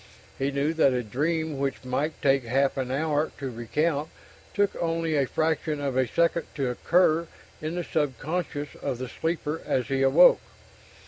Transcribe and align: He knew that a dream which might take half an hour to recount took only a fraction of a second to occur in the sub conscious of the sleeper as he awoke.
He 0.39 0.49
knew 0.49 0.73
that 0.73 0.93
a 0.93 1.03
dream 1.03 1.59
which 1.59 1.83
might 1.85 2.19
take 2.23 2.43
half 2.43 2.75
an 2.75 2.89
hour 2.89 3.31
to 3.37 3.51
recount 3.51 4.09
took 4.55 4.75
only 4.81 5.15
a 5.15 5.27
fraction 5.27 5.79
of 5.79 5.95
a 5.95 6.07
second 6.07 6.47
to 6.55 6.71
occur 6.71 7.27
in 7.61 7.75
the 7.75 7.83
sub 7.83 8.17
conscious 8.17 8.69
of 8.81 8.97
the 8.97 9.07
sleeper 9.07 9.61
as 9.63 9.89
he 9.89 10.01
awoke. 10.01 10.41